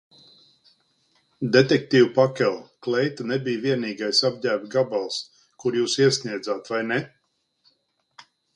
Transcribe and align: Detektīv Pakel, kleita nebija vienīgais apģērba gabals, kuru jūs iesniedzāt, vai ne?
Detektīv 1.55 2.07
Pakel, 2.15 2.57
kleita 2.87 3.27
nebija 3.33 3.61
vienīgais 3.67 4.23
apģērba 4.31 4.73
gabals, 4.77 5.19
kuru 5.65 5.81
jūs 5.83 5.99
iesniedzāt, 6.07 6.73
vai 6.75 6.81
ne? 6.93 6.99